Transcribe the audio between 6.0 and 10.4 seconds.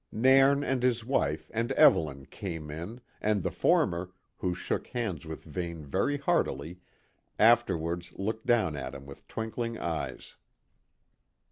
heartily, afterwards looked down at him with twinkling eyes.